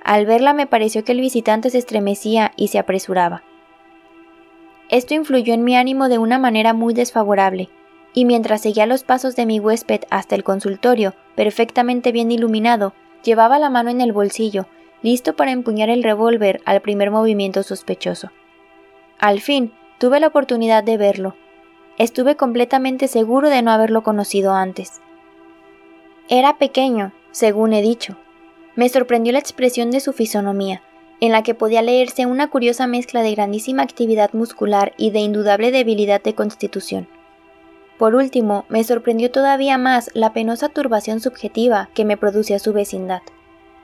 Al 0.08 0.24
verla 0.24 0.54
me 0.54 0.66
pareció 0.66 1.04
que 1.04 1.12
el 1.12 1.20
visitante 1.20 1.68
se 1.68 1.76
estremecía 1.76 2.52
y 2.56 2.68
se 2.68 2.78
apresuraba. 2.78 3.42
Esto 4.88 5.12
influyó 5.12 5.52
en 5.52 5.64
mi 5.64 5.76
ánimo 5.76 6.08
de 6.08 6.16
una 6.16 6.38
manera 6.38 6.72
muy 6.72 6.94
desfavorable, 6.94 7.68
y 8.14 8.24
mientras 8.24 8.62
seguía 8.62 8.86
los 8.86 9.04
pasos 9.04 9.36
de 9.36 9.44
mi 9.44 9.60
huésped 9.60 10.04
hasta 10.08 10.34
el 10.34 10.44
consultorio, 10.44 11.12
perfectamente 11.36 12.10
bien 12.10 12.32
iluminado, 12.32 12.94
llevaba 13.22 13.58
la 13.58 13.68
mano 13.68 13.90
en 13.90 14.00
el 14.00 14.14
bolsillo, 14.14 14.66
listo 15.02 15.36
para 15.36 15.50
empuñar 15.50 15.90
el 15.90 16.02
revólver 16.02 16.62
al 16.64 16.80
primer 16.80 17.10
movimiento 17.10 17.62
sospechoso. 17.62 18.30
Al 19.18 19.42
fin, 19.42 19.74
tuve 19.98 20.20
la 20.20 20.28
oportunidad 20.28 20.84
de 20.84 20.96
verlo. 20.96 21.34
Estuve 21.98 22.34
completamente 22.34 23.08
seguro 23.08 23.50
de 23.50 23.60
no 23.60 23.72
haberlo 23.72 24.02
conocido 24.02 24.54
antes. 24.54 25.02
Era 26.30 26.56
pequeño, 26.56 27.12
según 27.30 27.74
he 27.74 27.82
dicho. 27.82 28.16
Me 28.78 28.88
sorprendió 28.88 29.32
la 29.32 29.40
expresión 29.40 29.90
de 29.90 29.98
su 29.98 30.12
fisonomía, 30.12 30.82
en 31.20 31.32
la 31.32 31.42
que 31.42 31.52
podía 31.52 31.82
leerse 31.82 32.26
una 32.26 32.48
curiosa 32.48 32.86
mezcla 32.86 33.22
de 33.22 33.34
grandísima 33.34 33.82
actividad 33.82 34.32
muscular 34.34 34.92
y 34.96 35.10
de 35.10 35.18
indudable 35.18 35.72
debilidad 35.72 36.22
de 36.22 36.36
constitución. 36.36 37.08
Por 37.98 38.14
último, 38.14 38.66
me 38.68 38.84
sorprendió 38.84 39.32
todavía 39.32 39.78
más 39.78 40.10
la 40.14 40.32
penosa 40.32 40.68
turbación 40.68 41.18
subjetiva 41.18 41.88
que 41.92 42.04
me 42.04 42.16
producía 42.16 42.60
su 42.60 42.72
vecindad. 42.72 43.22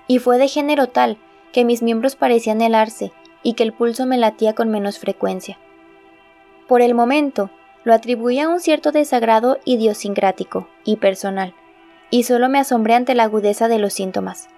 Y 0.06 0.20
fue 0.20 0.38
de 0.38 0.46
género 0.46 0.86
tal 0.86 1.18
que 1.52 1.64
mis 1.64 1.82
miembros 1.82 2.14
parecían 2.14 2.62
helarse 2.62 3.10
y 3.42 3.54
que 3.54 3.64
el 3.64 3.72
pulso 3.72 4.06
me 4.06 4.16
latía 4.16 4.54
con 4.54 4.70
menos 4.70 5.00
frecuencia. 5.00 5.58
Por 6.68 6.82
el 6.82 6.94
momento, 6.94 7.50
lo 7.82 7.94
atribuía 7.94 8.44
a 8.44 8.48
un 8.48 8.60
cierto 8.60 8.92
desagrado 8.92 9.58
idiosincrático 9.64 10.68
y 10.84 10.98
personal, 10.98 11.52
y 12.10 12.22
solo 12.22 12.48
me 12.48 12.60
asombré 12.60 12.94
ante 12.94 13.16
la 13.16 13.24
agudeza 13.24 13.66
de 13.66 13.80
los 13.80 13.92
síntomas 13.92 14.53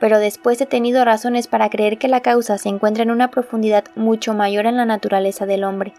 pero 0.00 0.18
después 0.18 0.60
he 0.60 0.66
tenido 0.66 1.04
razones 1.04 1.46
para 1.46 1.70
creer 1.70 1.98
que 1.98 2.08
la 2.08 2.20
causa 2.20 2.58
se 2.58 2.68
encuentra 2.68 3.02
en 3.02 3.10
una 3.10 3.30
profundidad 3.30 3.84
mucho 3.94 4.34
mayor 4.34 4.66
en 4.66 4.76
la 4.76 4.84
naturaleza 4.84 5.46
del 5.46 5.64
hombre, 5.64 5.94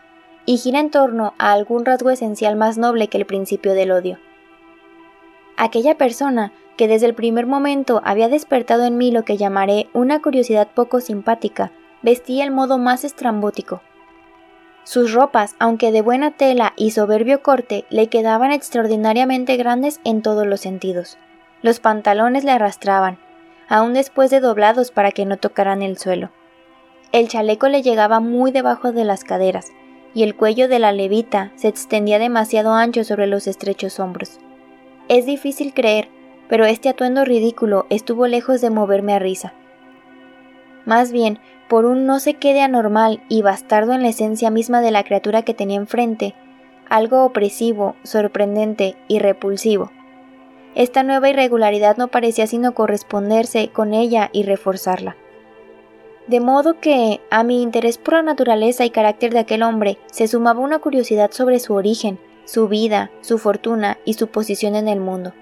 y 0.46 0.58
gira 0.58 0.80
en 0.80 0.92
torno 0.92 1.34
a 1.38 1.52
algún 1.54 1.86
rasgo 1.86 2.10
esencial 2.10 2.56
más 2.56 2.78
noble 2.78 3.08
que 3.08 3.18
el 3.18 3.26
principio 3.26 3.74
del 3.74 3.92
odio. 3.92 4.20
Aquella 5.58 5.98
persona 5.98 6.52
que 6.78 6.88
desde 6.88 7.08
el 7.08 7.16
primer 7.16 7.46
momento 7.46 8.02
había 8.04 8.30
despertado 8.30 8.84
en 8.86 8.98
mí 8.98 9.12
lo 9.12 9.24
que 9.24 9.38
llamaré 9.38 9.88
una 9.94 10.22
curiosidad 10.22 10.68
poco 10.74 11.00
simpática, 11.00 11.72
vestía 12.02 12.44
el 12.44 12.52
modo 12.52 12.78
más 12.78 13.04
estrambótico. 13.04 13.82
Sus 14.84 15.14
ropas, 15.14 15.56
aunque 15.58 15.92
de 15.92 16.02
buena 16.02 16.32
tela 16.32 16.74
y 16.76 16.92
soberbio 16.92 17.42
corte, 17.42 17.86
le 17.90 18.08
quedaban 18.08 18.52
extraordinariamente 18.52 19.58
grandes 19.58 20.00
en 20.04 20.22
todos 20.22 20.46
los 20.46 20.62
sentidos. 20.62 21.18
Los 21.64 21.80
pantalones 21.80 22.44
le 22.44 22.52
arrastraban, 22.52 23.18
aún 23.68 23.94
después 23.94 24.32
de 24.32 24.40
doblados 24.40 24.92
para 24.92 25.12
que 25.12 25.26
no 25.26 25.38
tocaran 25.38 25.82
el 25.82 25.98
suelo. 25.98 26.32
El 27.12 27.28
chaleco 27.28 27.70
le 27.70 27.82
llegaba 27.82 28.20
muy 28.20 28.52
debajo 28.52 28.92
de 28.92 29.06
las 29.06 29.24
caderas, 29.24 29.72
y 30.14 30.24
el 30.24 30.36
cuello 30.36 30.68
de 30.68 30.80
la 30.80 30.92
levita 30.92 31.52
se 31.56 31.68
extendía 31.68 32.20
demasiado 32.20 32.74
ancho 32.74 33.04
sobre 33.04 33.28
los 33.28 33.48
estrechos 33.48 34.00
hombros. 34.00 34.40
Es 35.08 35.26
difícil 35.26 35.74
creer, 35.74 36.10
pero 36.48 36.66
este 36.66 36.90
atuendo 36.90 37.26
ridículo 37.26 37.86
estuvo 37.90 38.28
lejos 38.28 38.62
de 38.62 38.70
moverme 38.70 39.14
a 39.14 39.20
risa. 39.20 39.54
Más 40.86 41.12
bien, 41.12 41.40
por 41.68 41.86
un 41.86 42.06
no 42.06 42.20
sé 42.20 42.36
qué 42.36 42.54
de 42.54 42.62
anormal 42.62 43.24
y 43.28 43.42
bastardo 43.42 43.94
en 43.94 44.04
la 44.04 44.10
esencia 44.10 44.52
misma 44.52 44.82
de 44.82 44.92
la 44.92 45.04
criatura 45.04 45.42
que 45.42 45.54
tenía 45.54 45.78
enfrente, 45.78 46.36
algo 46.90 47.26
opresivo, 47.26 47.96
sorprendente 48.04 48.96
y 49.08 49.20
repulsivo. 49.20 49.92
Esta 50.76 51.04
nueva 51.04 51.30
irregularidad 51.30 51.96
no 51.96 52.10
parecía 52.10 52.48
sino 52.48 52.74
corresponderse 52.74 53.70
con 53.70 53.94
ella 53.94 54.30
y 54.34 54.44
reforzarla. 54.44 55.16
De 56.28 56.42
modo 56.42 56.80
que, 56.80 57.22
a 57.30 57.44
mi 57.44 57.62
interés 57.62 57.98
por 57.98 58.16
la 58.16 58.24
naturaleza 58.24 58.84
y 58.84 58.90
carácter 58.90 59.32
de 59.32 59.40
aquel 59.40 59.64
hombre, 59.64 59.98
se 60.08 60.28
sumaba 60.28 60.60
una 60.60 60.80
curiosidad 60.80 61.32
sobre 61.32 61.60
su 61.60 61.74
origen, 61.76 62.20
su 62.44 62.68
vida, 62.68 63.10
su 63.22 63.38
fortuna 63.38 64.00
y 64.06 64.16
su 64.16 64.28
posición 64.28 64.76
en 64.76 64.88
el 64.88 65.00
mundo. 65.00 65.34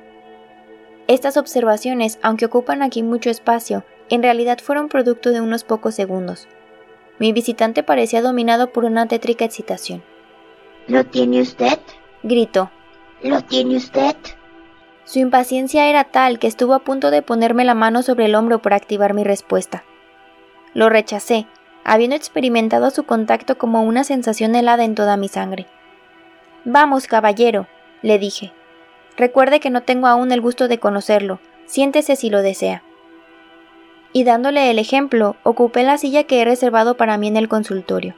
Estas 1.08 1.38
observaciones, 1.38 2.20
aunque 2.22 2.46
ocupan 2.46 2.84
aquí 2.84 3.02
mucho 3.02 3.30
espacio, 3.30 3.84
en 4.10 4.22
realidad 4.22 4.60
fueron 4.62 4.88
producto 4.88 5.32
de 5.32 5.42
unos 5.42 5.64
pocos 5.64 5.96
segundos. 5.96 6.48
Mi 7.18 7.34
visitante 7.34 7.82
parecía 7.82 8.22
dominado 8.22 8.72
por 8.72 8.86
una 8.86 9.08
tétrica 9.08 9.46
excitación. 9.46 10.04
¿Lo 10.88 11.06
tiene 11.06 11.42
usted? 11.42 11.80
gritó. 12.24 12.70
¿Lo 13.22 13.42
tiene 13.42 13.78
usted? 13.78 14.16
Su 15.06 15.20
impaciencia 15.20 15.90
era 15.90 16.06
tal 16.06 16.40
que 16.40 16.48
estuvo 16.48 16.74
a 16.74 16.80
punto 16.80 17.12
de 17.12 17.22
ponerme 17.22 17.66
la 17.66 17.76
mano 17.76 18.04
sobre 18.04 18.26
el 18.26 18.36
hombro 18.36 18.62
para 18.62 18.78
activar 18.78 19.14
mi 19.14 19.24
respuesta. 19.24 19.84
Lo 20.74 20.90
rechacé, 20.90 21.46
habiendo 21.84 22.16
experimentado 22.16 22.90
su 22.90 23.04
contacto 23.04 23.58
como 23.58 23.84
una 23.84 24.04
sensación 24.04 24.56
helada 24.56 24.86
en 24.86 24.96
toda 24.96 25.18
mi 25.18 25.28
sangre. 25.28 25.68
Vamos, 26.66 27.08
caballero, 27.08 27.68
le 28.02 28.18
dije. 28.18 28.54
Recuerde 29.18 29.60
que 29.60 29.70
no 29.70 29.82
tengo 29.82 30.08
aún 30.08 30.32
el 30.32 30.42
gusto 30.42 30.68
de 30.68 30.80
conocerlo. 30.80 31.40
Siéntese 31.66 32.16
si 32.16 32.30
lo 32.30 32.42
desea. 32.42 32.84
Y 34.14 34.24
dándole 34.24 34.70
el 34.72 34.80
ejemplo, 34.80 35.36
ocupé 35.44 35.84
la 35.84 35.98
silla 35.98 36.24
que 36.24 36.42
he 36.42 36.46
reservado 36.46 36.96
para 36.96 37.18
mí 37.18 37.28
en 37.28 37.38
el 37.38 37.50
consultorio. 37.50 38.16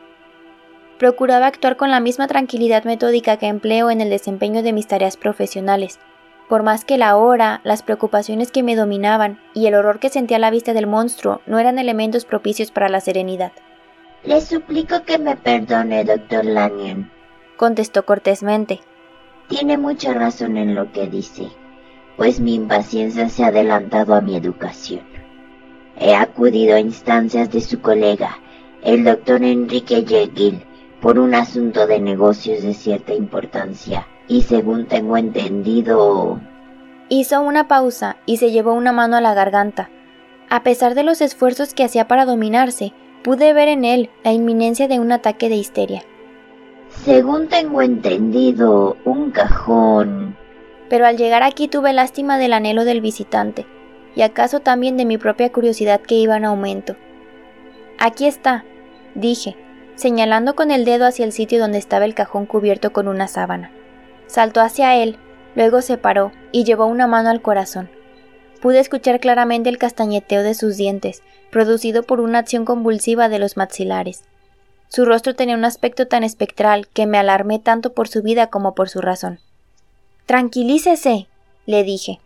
Procuraba 1.00 1.48
actuar 1.48 1.76
con 1.76 1.90
la 1.90 2.00
misma 2.00 2.28
tranquilidad 2.28 2.84
metódica 2.84 3.38
que 3.38 3.48
empleo 3.48 3.90
en 3.90 4.02
el 4.02 4.10
desempeño 4.10 4.62
de 4.62 4.72
mis 4.72 4.88
tareas 4.88 5.18
profesionales, 5.18 6.00
por 6.48 6.64
más 6.64 6.86
que 6.86 6.98
la 6.98 7.16
hora, 7.16 7.62
las 7.64 7.82
preocupaciones 7.82 8.52
que 8.52 8.64
me 8.64 8.76
dominaban 8.76 9.40
y 9.54 9.68
el 9.68 9.76
horror 9.76 10.00
que 10.00 10.10
sentía 10.10 10.38
a 10.38 10.40
la 10.40 10.52
vista 10.52 10.74
del 10.74 10.88
monstruo 10.88 11.42
no 11.46 11.60
eran 11.60 11.80
elementos 11.80 12.26
propicios 12.26 12.72
para 12.72 12.90
la 12.90 13.02
serenidad. 13.02 13.52
Le 14.24 14.42
suplico 14.42 15.04
que 15.04 15.18
me 15.18 15.36
perdone, 15.36 16.04
doctor 16.04 16.46
Lanyon, 16.46 17.12
contestó 17.58 18.06
cortésmente. 18.06 18.80
Tiene 19.48 19.78
mucha 19.78 20.14
razón 20.14 20.58
en 20.58 20.76
lo 20.76 20.92
que 20.92 21.08
dice, 21.08 21.50
pues 22.18 22.40
mi 22.40 22.56
impaciencia 22.56 23.30
se 23.30 23.44
ha 23.44 23.48
adelantado 23.48 24.16
a 24.16 24.22
mi 24.22 24.36
educación. 24.36 25.02
He 26.00 26.16
acudido 26.16 26.76
a 26.76 26.80
instancias 26.80 27.52
de 27.52 27.62
su 27.62 27.80
colega, 27.82 28.40
el 28.84 29.04
doctor 29.04 29.44
Enrique 29.44 30.04
Jekyll, 30.08 30.64
por 31.06 31.20
un 31.20 31.36
asunto 31.36 31.86
de 31.86 32.00
negocios 32.00 32.64
de 32.64 32.74
cierta 32.74 33.14
importancia 33.14 34.08
y 34.28 34.42
según 34.42 34.88
tengo 34.88 35.18
entendido... 35.18 36.42
Hizo 37.10 37.42
una 37.42 37.68
pausa 37.68 38.18
y 38.26 38.38
se 38.38 38.50
llevó 38.50 38.74
una 38.74 38.92
mano 38.92 39.16
a 39.16 39.22
la 39.22 39.36
garganta. 39.36 39.92
A 40.50 40.64
pesar 40.64 40.96
de 40.96 41.04
los 41.04 41.22
esfuerzos 41.22 41.76
que 41.76 41.84
hacía 41.84 42.08
para 42.08 42.26
dominarse, 42.26 42.92
pude 43.24 43.54
ver 43.54 43.68
en 43.68 43.86
él 43.86 44.10
la 44.24 44.32
inminencia 44.32 44.88
de 44.88 45.00
un 45.00 45.12
ataque 45.12 45.48
de 45.48 45.58
histeria. 45.58 46.02
Según 47.04 47.50
tengo 47.50 47.84
entendido, 47.84 48.98
un 49.06 49.30
cajón. 49.30 50.36
Pero 50.90 51.06
al 51.06 51.18
llegar 51.18 51.44
aquí 51.44 51.68
tuve 51.68 51.94
lástima 51.94 52.40
del 52.40 52.52
anhelo 52.52 52.84
del 52.84 53.02
visitante, 53.02 53.68
y 54.16 54.24
acaso 54.24 54.62
también 54.62 54.98
de 54.98 55.06
mi 55.06 55.20
propia 55.20 55.52
curiosidad 55.52 56.02
que 56.02 56.16
iba 56.16 56.36
en 56.36 56.46
aumento. 56.46 56.96
Aquí 58.00 58.26
está, 58.26 58.66
dije, 59.14 59.56
señalando 59.96 60.56
con 60.56 60.72
el 60.72 60.86
dedo 60.86 61.06
hacia 61.06 61.26
el 61.26 61.32
sitio 61.32 61.60
donde 61.60 61.78
estaba 61.78 62.06
el 62.06 62.16
cajón 62.16 62.46
cubierto 62.46 62.92
con 62.94 63.08
una 63.08 63.28
sábana. 63.28 63.72
Saltó 64.28 64.62
hacia 64.62 64.96
él, 64.96 65.18
luego 65.56 65.82
se 65.82 65.98
paró 65.98 66.32
y 66.52 66.64
llevó 66.64 66.86
una 66.86 67.08
mano 67.08 67.30
al 67.30 67.42
corazón. 67.42 67.90
Pude 68.62 68.80
escuchar 68.80 69.20
claramente 69.20 69.70
el 69.70 69.78
castañeteo 69.78 70.44
de 70.44 70.56
sus 70.56 70.78
dientes, 70.78 71.22
producido 71.52 72.04
por 72.04 72.20
una 72.20 72.40
acción 72.40 72.66
convulsiva 72.66 73.30
de 73.30 73.40
los 73.40 73.58
maxilares. 73.58 74.24
Su 74.88 75.06
rostro 75.06 75.36
tenía 75.36 75.56
un 75.56 75.66
aspecto 75.66 76.08
tan 76.08 76.24
espectral 76.24 76.88
que 76.88 77.06
me 77.06 77.18
alarmé 77.18 77.60
tanto 77.60 77.94
por 77.94 78.08
su 78.08 78.22
vida 78.22 78.48
como 78.48 78.76
por 78.76 78.90
su 78.90 79.02
razón. 79.02 79.40
Tranquilícese, 80.26 81.28
le 81.66 81.84
dije. 81.84 82.20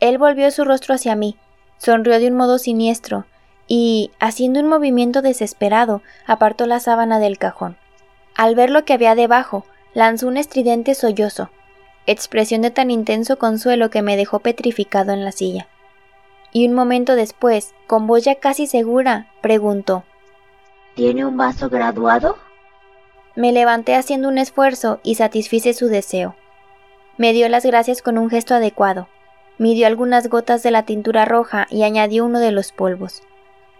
Él 0.00 0.18
volvió 0.18 0.50
su 0.50 0.64
rostro 0.64 0.94
hacia 0.94 1.16
mí, 1.16 1.36
sonrió 1.78 2.18
de 2.18 2.28
un 2.28 2.36
modo 2.36 2.58
siniestro, 2.58 3.26
y, 3.66 4.10
haciendo 4.20 4.60
un 4.60 4.68
movimiento 4.68 5.22
desesperado, 5.22 6.02
apartó 6.26 6.66
la 6.66 6.80
sábana 6.80 7.18
del 7.18 7.38
cajón. 7.38 7.76
Al 8.34 8.54
ver 8.54 8.70
lo 8.70 8.84
que 8.84 8.92
había 8.92 9.14
debajo, 9.14 9.64
lanzó 9.94 10.28
un 10.28 10.36
estridente 10.36 10.94
sollozo, 10.94 11.50
expresión 12.06 12.62
de 12.62 12.70
tan 12.70 12.90
intenso 12.90 13.38
consuelo 13.38 13.90
que 13.90 14.02
me 14.02 14.16
dejó 14.16 14.40
petrificado 14.40 15.12
en 15.12 15.24
la 15.24 15.32
silla. 15.32 15.68
Y 16.52 16.66
un 16.68 16.74
momento 16.74 17.16
después, 17.16 17.74
con 17.86 18.06
voz 18.06 18.24
ya 18.24 18.36
casi 18.36 18.66
segura, 18.66 19.28
preguntó 19.40 20.04
¿Tiene 20.94 21.26
un 21.26 21.36
vaso 21.36 21.68
graduado? 21.68 22.38
Me 23.34 23.52
levanté 23.52 23.94
haciendo 23.94 24.28
un 24.28 24.38
esfuerzo 24.38 25.00
y 25.02 25.16
satisfice 25.16 25.74
su 25.74 25.88
deseo. 25.88 26.36
Me 27.18 27.32
dio 27.32 27.48
las 27.48 27.66
gracias 27.66 28.00
con 28.00 28.16
un 28.16 28.30
gesto 28.30 28.54
adecuado, 28.54 29.08
midió 29.58 29.86
algunas 29.86 30.28
gotas 30.28 30.62
de 30.62 30.70
la 30.70 30.84
tintura 30.84 31.24
roja 31.24 31.66
y 31.70 31.82
añadió 31.82 32.24
uno 32.24 32.38
de 32.38 32.52
los 32.52 32.72
polvos. 32.72 33.22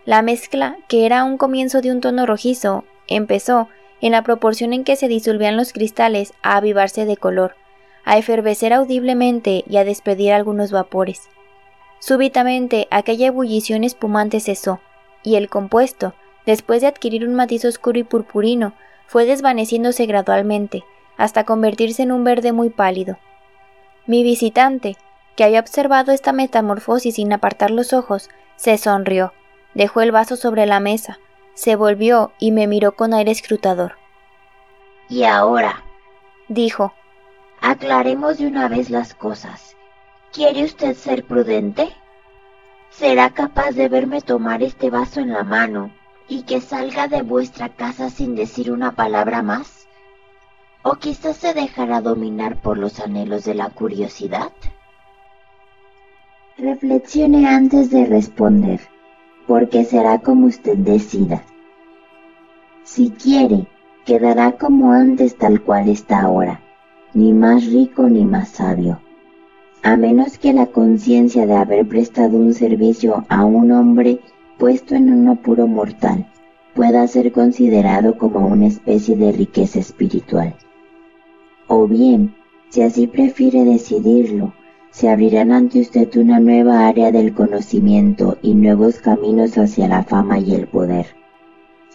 La 0.06 0.22
mezcla, 0.22 0.78
que 0.86 1.04
era 1.04 1.24
un 1.24 1.36
comienzo 1.36 1.80
de 1.80 1.90
un 1.90 2.00
tono 2.00 2.26
rojizo, 2.26 2.84
empezó 3.08 3.68
en 4.00 4.12
la 4.12 4.22
proporción 4.22 4.72
en 4.72 4.84
que 4.84 4.94
se 4.94 5.08
disolvían 5.08 5.56
los 5.56 5.72
cristales, 5.72 6.32
a 6.42 6.56
avivarse 6.56 7.06
de 7.06 7.16
color, 7.16 7.56
a 8.04 8.16
efervecer 8.16 8.72
audiblemente 8.72 9.64
y 9.68 9.78
a 9.78 9.84
despedir 9.84 10.32
algunos 10.32 10.70
vapores. 10.70 11.28
Súbitamente 11.98 12.86
aquella 12.92 13.26
ebullición 13.26 13.82
espumante 13.82 14.38
cesó, 14.38 14.78
y 15.24 15.34
el 15.34 15.48
compuesto, 15.48 16.14
después 16.46 16.82
de 16.82 16.86
adquirir 16.86 17.26
un 17.26 17.34
matiz 17.34 17.64
oscuro 17.64 17.98
y 17.98 18.04
purpurino, 18.04 18.74
fue 19.08 19.26
desvaneciéndose 19.26 20.06
gradualmente, 20.06 20.84
hasta 21.16 21.42
convertirse 21.42 22.04
en 22.04 22.12
un 22.12 22.22
verde 22.22 22.52
muy 22.52 22.70
pálido. 22.70 23.18
Mi 24.06 24.22
visitante, 24.22 24.96
que 25.34 25.42
había 25.42 25.58
observado 25.58 26.12
esta 26.12 26.32
metamorfosis 26.32 27.16
sin 27.16 27.32
apartar 27.32 27.72
los 27.72 27.92
ojos, 27.92 28.30
se 28.54 28.78
sonrió, 28.78 29.32
dejó 29.76 30.00
el 30.00 30.10
vaso 30.10 30.36
sobre 30.36 30.64
la 30.64 30.80
mesa, 30.80 31.20
se 31.52 31.76
volvió 31.76 32.32
y 32.38 32.50
me 32.50 32.66
miró 32.66 32.96
con 32.96 33.12
aire 33.12 33.30
escrutador. 33.30 33.96
Y 35.10 35.24
ahora, 35.24 35.84
dijo, 36.48 36.94
aclaremos 37.60 38.38
de 38.38 38.46
una 38.46 38.68
vez 38.68 38.88
las 38.88 39.14
cosas. 39.14 39.76
¿Quiere 40.32 40.64
usted 40.64 40.96
ser 40.96 41.24
prudente? 41.24 41.90
¿Será 42.90 43.30
capaz 43.30 43.72
de 43.72 43.88
verme 43.88 44.22
tomar 44.22 44.62
este 44.62 44.88
vaso 44.88 45.20
en 45.20 45.34
la 45.34 45.44
mano 45.44 45.90
y 46.26 46.44
que 46.44 46.62
salga 46.62 47.06
de 47.06 47.20
vuestra 47.20 47.68
casa 47.68 48.08
sin 48.08 48.34
decir 48.34 48.72
una 48.72 48.92
palabra 48.92 49.42
más? 49.42 49.86
¿O 50.82 50.94
quizás 50.94 51.36
se 51.36 51.52
dejará 51.52 52.00
dominar 52.00 52.62
por 52.62 52.78
los 52.78 52.98
anhelos 52.98 53.44
de 53.44 53.54
la 53.54 53.68
curiosidad? 53.68 54.52
Reflexione 56.56 57.46
antes 57.46 57.90
de 57.90 58.06
responder, 58.06 58.80
porque 59.46 59.84
será 59.84 60.18
como 60.18 60.46
usted 60.46 60.76
decida. 60.76 61.42
Si 62.84 63.10
quiere, 63.10 63.66
quedará 64.04 64.52
como 64.52 64.92
antes 64.92 65.36
tal 65.36 65.62
cual 65.62 65.88
está 65.88 66.22
ahora, 66.22 66.60
ni 67.14 67.32
más 67.32 67.66
rico 67.66 68.08
ni 68.08 68.24
más 68.24 68.50
sabio, 68.50 69.00
a 69.82 69.96
menos 69.96 70.38
que 70.38 70.52
la 70.52 70.66
conciencia 70.66 71.46
de 71.46 71.54
haber 71.54 71.86
prestado 71.86 72.36
un 72.36 72.54
servicio 72.54 73.24
a 73.28 73.44
un 73.44 73.72
hombre 73.72 74.20
puesto 74.58 74.94
en 74.94 75.12
un 75.12 75.28
apuro 75.28 75.66
mortal 75.66 76.26
pueda 76.74 77.06
ser 77.08 77.32
considerado 77.32 78.18
como 78.18 78.46
una 78.46 78.66
especie 78.66 79.16
de 79.16 79.32
riqueza 79.32 79.78
espiritual. 79.78 80.54
O 81.68 81.86
bien, 81.88 82.34
si 82.68 82.82
así 82.82 83.06
prefiere 83.06 83.64
decidirlo, 83.64 84.52
se 84.96 85.10
abrirán 85.10 85.52
ante 85.52 85.80
usted 85.80 86.08
una 86.16 86.40
nueva 86.40 86.88
área 86.88 87.12
del 87.12 87.34
conocimiento 87.34 88.38
y 88.40 88.54
nuevos 88.54 88.98
caminos 88.98 89.58
hacia 89.58 89.88
la 89.88 90.02
fama 90.04 90.38
y 90.38 90.54
el 90.54 90.66
poder. 90.68 91.14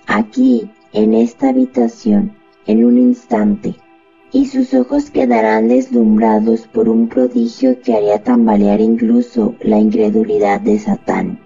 Aquí, 0.06 0.70
en 0.94 1.16
esta 1.16 1.50
habitación, 1.50 2.38
en 2.68 2.86
un 2.86 3.00
instante, 3.00 3.74
y 4.32 4.46
sus 4.46 4.76
ojos 4.76 5.10
quedarán 5.10 5.68
deslumbrados 5.68 6.68
por 6.68 6.88
un 6.90 7.08
prodigio 7.08 7.82
que 7.82 7.96
haría 7.96 8.22
tambalear 8.22 8.80
incluso 8.82 9.56
la 9.62 9.80
incredulidad 9.80 10.62
de 10.62 10.78
Satán. 10.78 11.40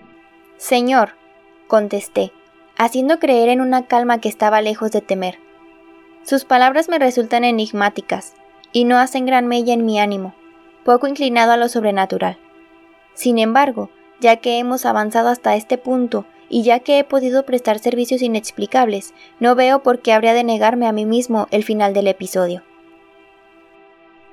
Señor, 0.58 1.12
contesté, 1.68 2.34
haciendo 2.78 3.18
creer 3.18 3.48
en 3.48 3.62
una 3.62 3.88
calma 3.88 4.20
que 4.20 4.28
estaba 4.28 4.62
lejos 4.62 4.92
de 4.92 5.00
temer. 5.00 5.38
Sus 6.24 6.44
palabras 6.44 6.90
me 6.90 7.00
resultan 7.00 7.46
enigmáticas 7.46 8.34
y 8.74 8.84
no 8.84 8.98
hacen 8.98 9.26
gran 9.26 9.48
mella 9.48 9.74
en 9.74 9.86
mi 9.86 10.02
ánimo, 10.02 10.36
poco 10.86 11.08
inclinado 11.08 11.52
a 11.52 11.58
lo 11.58 11.68
sobrenatural. 11.68 12.38
Sin 13.16 13.40
embargo, 13.40 13.90
ya 14.22 14.38
que 14.38 14.60
hemos 14.60 14.86
avanzado 14.86 15.28
hasta 15.28 15.56
este 15.56 15.78
punto 15.78 16.26
y 16.48 16.64
ya 16.64 16.80
que 16.80 17.00
he 17.00 17.04
podido 17.04 17.44
prestar 17.44 17.80
servicios 17.80 18.22
inexplicables, 18.22 19.14
no 19.40 19.56
veo 19.56 19.82
por 19.84 20.00
qué 20.00 20.14
habría 20.14 20.34
de 20.34 20.44
negarme 20.44 20.88
a 20.88 20.94
mí 20.94 21.06
mismo 21.06 21.48
el 21.52 21.64
final 21.64 21.94
del 21.94 22.08
episodio. 22.08 22.64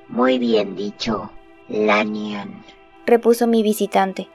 Muy 0.08 0.38
bien 0.38 0.76
dicho, 0.76 1.30
Lanyon, 1.68 2.62
repuso 3.06 3.46
mi 3.46 3.62
visitante. 3.62 4.28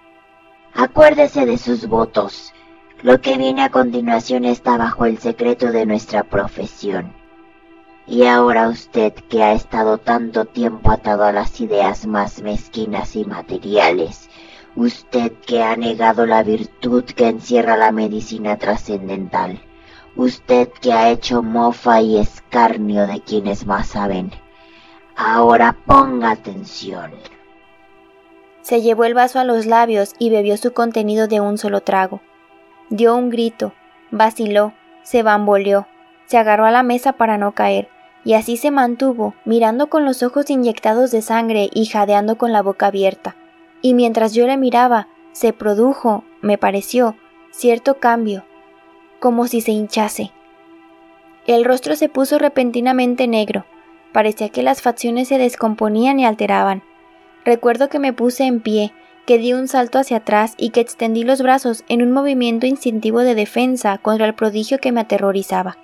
Acuérdese 0.73 1.45
de 1.45 1.58
sus 1.58 1.88
votos. 1.88 2.51
Lo 3.03 3.21
que 3.21 3.38
viene 3.38 3.62
a 3.62 3.69
continuación 3.69 4.43
está 4.43 4.75
bajo 4.75 5.06
el 5.06 5.19
secreto 5.19 5.71
de 5.71 5.86
nuestra 5.86 6.23
profesión. 6.23 7.13
Y 8.07 8.25
ahora 8.25 8.69
usted 8.69 9.13
que 9.13 9.43
ha 9.43 9.51
estado 9.51 9.97
tanto 9.97 10.45
tiempo 10.45 10.91
atado 10.91 11.25
a 11.25 11.33
las 11.33 11.59
ideas 11.59 12.07
más 12.07 12.41
mezquinas 12.41 13.17
y 13.17 13.25
materiales, 13.25 14.29
usted 14.77 15.33
que 15.45 15.61
ha 15.61 15.75
negado 15.75 16.25
la 16.25 16.41
virtud 16.41 17.03
que 17.03 17.27
encierra 17.27 17.75
la 17.75 17.91
medicina 17.91 18.55
trascendental, 18.55 19.59
usted 20.15 20.69
que 20.81 20.93
ha 20.93 21.09
hecho 21.09 21.43
mofa 21.43 22.01
y 22.01 22.17
escarnio 22.17 23.07
de 23.07 23.19
quienes 23.19 23.65
más 23.65 23.89
saben, 23.89 24.31
ahora 25.17 25.75
ponga 25.85 26.31
atención. 26.31 27.11
Se 28.61 28.81
llevó 28.81 29.03
el 29.03 29.15
vaso 29.15 29.39
a 29.39 29.43
los 29.43 29.65
labios 29.65 30.13
y 30.17 30.29
bebió 30.29 30.55
su 30.55 30.71
contenido 30.71 31.27
de 31.27 31.41
un 31.41 31.57
solo 31.57 31.81
trago. 31.81 32.21
Dio 32.89 33.15
un 33.15 33.29
grito, 33.29 33.73
vaciló, 34.11 34.73
se 35.03 35.23
bamboleó, 35.23 35.87
se 36.25 36.37
agarró 36.37 36.65
a 36.65 36.71
la 36.71 36.83
mesa 36.83 37.13
para 37.13 37.37
no 37.37 37.53
caer, 37.53 37.89
y 38.27 38.33
así 38.33 38.57
se 38.57 38.71
mantuvo, 38.71 39.35
mirando 39.45 39.87
con 39.87 40.03
los 40.03 40.21
ojos 40.21 40.49
inyectados 40.49 41.11
de 41.11 41.21
sangre 41.21 41.69
y 41.73 41.85
jadeando 41.85 42.37
con 42.37 42.51
la 42.51 42.61
boca 42.61 42.87
abierta. 42.87 43.37
Y 43.81 43.93
mientras 43.93 44.33
yo 44.33 44.45
le 44.47 44.57
miraba, 44.57 45.07
se 45.31 45.53
produjo, 45.53 46.25
me 46.41 46.57
pareció, 46.57 47.15
cierto 47.51 48.01
cambio, 48.01 48.43
como 49.21 49.47
si 49.47 49.61
se 49.61 49.71
hinchase. 49.71 50.33
El 51.45 51.63
rostro 51.63 51.95
se 51.95 52.09
puso 52.09 52.37
repentinamente 52.37 53.27
negro, 53.27 53.65
parecía 54.11 54.49
que 54.49 54.61
las 54.61 54.81
facciones 54.81 55.29
se 55.29 55.37
descomponían 55.37 56.19
y 56.19 56.25
alteraban. 56.25 56.83
Recuerdo 57.45 57.87
que 57.87 57.99
me 57.99 58.11
puse 58.11 58.43
en 58.43 58.59
pie, 58.59 58.91
que 59.25 59.37
di 59.37 59.53
un 59.53 59.69
salto 59.69 59.99
hacia 59.99 60.17
atrás 60.17 60.53
y 60.57 60.71
que 60.71 60.81
extendí 60.81 61.23
los 61.23 61.41
brazos 61.41 61.85
en 61.87 62.01
un 62.01 62.11
movimiento 62.11 62.65
instintivo 62.65 63.21
de 63.21 63.35
defensa 63.35 63.97
contra 63.99 64.25
el 64.25 64.35
prodigio 64.35 64.79
que 64.79 64.91
me 64.91 64.99
aterrorizaba. 64.99 65.77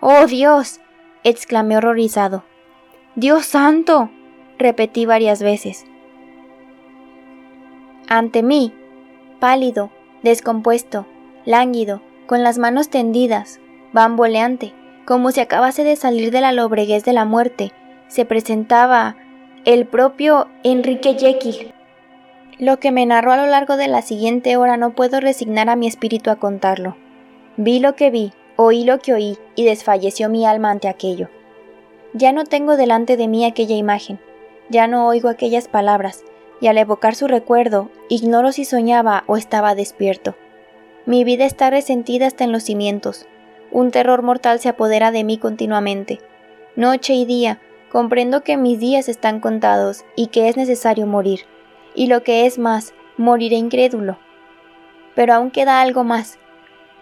¡Oh 0.00 0.26
Dios! 0.26 0.80
Exclamé 1.24 1.76
horrorizado. 1.76 2.44
Dios 3.16 3.46
santo. 3.46 4.10
repetí 4.58 5.06
varias 5.06 5.42
veces. 5.42 5.84
Ante 8.08 8.42
mí, 8.42 8.72
pálido, 9.40 9.90
descompuesto, 10.22 11.06
lánguido, 11.44 12.02
con 12.26 12.42
las 12.42 12.58
manos 12.58 12.88
tendidas, 12.88 13.58
bamboleante, 13.92 14.72
como 15.04 15.32
si 15.32 15.40
acabase 15.40 15.82
de 15.84 15.96
salir 15.96 16.30
de 16.30 16.40
la 16.40 16.52
lobreguez 16.52 17.04
de 17.04 17.12
la 17.12 17.24
muerte, 17.24 17.72
se 18.08 18.24
presentaba 18.24 19.16
el 19.64 19.86
propio 19.86 20.48
Enrique 20.62 21.16
Jekyll. 21.18 21.72
Lo 22.58 22.78
que 22.78 22.92
me 22.92 23.06
narró 23.06 23.32
a 23.32 23.36
lo 23.36 23.46
largo 23.46 23.76
de 23.76 23.88
la 23.88 24.02
siguiente 24.02 24.56
hora 24.56 24.76
no 24.76 24.94
puedo 24.94 25.20
resignar 25.20 25.68
a 25.68 25.76
mi 25.76 25.86
espíritu 25.86 26.30
a 26.30 26.36
contarlo. 26.36 26.96
Vi 27.56 27.80
lo 27.80 27.96
que 27.96 28.10
vi, 28.10 28.32
Oí 28.56 28.84
lo 28.84 29.00
que 29.00 29.12
oí 29.12 29.38
y 29.56 29.64
desfalleció 29.64 30.28
mi 30.28 30.46
alma 30.46 30.70
ante 30.70 30.88
aquello. 30.88 31.28
Ya 32.12 32.32
no 32.32 32.44
tengo 32.44 32.76
delante 32.76 33.16
de 33.16 33.26
mí 33.26 33.44
aquella 33.44 33.74
imagen, 33.74 34.20
ya 34.68 34.86
no 34.86 35.08
oigo 35.08 35.28
aquellas 35.28 35.66
palabras, 35.66 36.24
y 36.60 36.68
al 36.68 36.78
evocar 36.78 37.16
su 37.16 37.26
recuerdo, 37.26 37.90
ignoro 38.08 38.52
si 38.52 38.64
soñaba 38.64 39.24
o 39.26 39.36
estaba 39.36 39.74
despierto. 39.74 40.36
Mi 41.06 41.24
vida 41.24 41.44
está 41.44 41.68
resentida 41.68 42.26
hasta 42.26 42.44
en 42.44 42.52
los 42.52 42.62
cimientos. 42.62 43.26
Un 43.72 43.90
terror 43.90 44.22
mortal 44.22 44.60
se 44.60 44.68
apodera 44.68 45.10
de 45.10 45.24
mí 45.24 45.36
continuamente. 45.36 46.20
Noche 46.76 47.14
y 47.14 47.24
día, 47.24 47.60
comprendo 47.90 48.42
que 48.42 48.56
mis 48.56 48.78
días 48.78 49.08
están 49.08 49.40
contados 49.40 50.04
y 50.14 50.28
que 50.28 50.48
es 50.48 50.56
necesario 50.56 51.06
morir. 51.06 51.40
Y 51.94 52.06
lo 52.06 52.22
que 52.22 52.46
es 52.46 52.58
más, 52.58 52.94
moriré 53.16 53.56
incrédulo. 53.56 54.16
Pero 55.14 55.34
aún 55.34 55.50
queda 55.50 55.80
algo 55.80 56.04
más, 56.04 56.38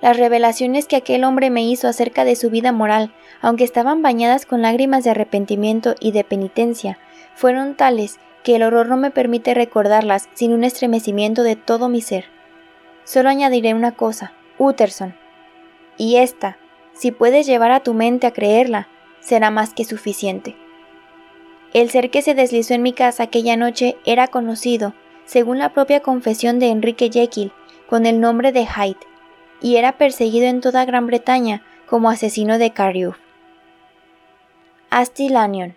las 0.03 0.19
revelaciones 0.19 0.87
que 0.87 0.97
aquel 0.97 1.23
hombre 1.23 1.49
me 1.49 1.63
hizo 1.63 1.87
acerca 1.87 2.25
de 2.25 2.35
su 2.35 2.51
vida 2.51 2.73
moral, 2.73 3.15
aunque 3.41 3.65
estaban 3.65 4.03
bañadas 4.03 4.45
con 4.45 4.61
lágrimas 4.61 5.05
de 5.05 5.11
arrepentimiento 5.11 5.95
y 6.01 6.11
de 6.11 6.25
penitencia, 6.25 6.99
fueron 7.37 7.77
tales 7.77 8.19
que 8.43 8.57
el 8.57 8.65
horror 8.65 8.89
no 8.89 8.97
me 8.97 9.13
permite 9.13 9.55
recordarlas 9.55 10.29
sin 10.35 10.53
un 10.53 10.65
estremecimiento 10.65 11.45
de 11.45 11.55
todo 11.55 11.89
mi 11.89 12.01
ser. 12.01 12.25
Solo 13.05 13.29
añadiré 13.29 13.75
una 13.75 13.93
cosa, 13.93 14.33
Utterson. 14.59 15.15
Y 15.97 16.17
esta, 16.17 16.59
si 16.93 17.13
puedes 17.13 17.47
llevar 17.47 17.71
a 17.71 17.81
tu 17.81 17.95
mente 17.95 18.27
a 18.27 18.33
creerla, 18.33 18.89
será 19.21 19.53
más 19.53 19.73
que 19.73 19.85
suficiente. 19.85 20.57
El 21.73 21.91
ser 21.91 22.11
que 22.11 22.23
se 22.23 22.35
deslizó 22.35 22.75
en 22.75 22.83
mi 22.83 22.93
casa 22.93 23.23
aquella 23.23 23.57
noche 23.57 23.97
era 24.05 24.27
conocido, 24.27 24.95
según 25.27 25.59
la 25.59 25.73
propia 25.73 26.01
confesión 26.01 26.59
de 26.59 26.71
Enrique 26.71 27.09
Jekyll, 27.09 27.53
con 27.89 28.05
el 28.05 28.21
nombre 28.21 28.51
de 28.51 28.67
Hyde, 28.67 29.12
y 29.63 29.77
era 29.77 29.93
perseguido 29.93 30.47
en 30.47 30.61
toda 30.61 30.85
Gran 30.85 31.07
Bretaña 31.07 31.63
como 31.87 32.11
asesino 32.11 32.59
de 32.59 32.73
Cariuf. 32.73 33.17
Asti 34.91 35.29
Lanyon 35.29 35.77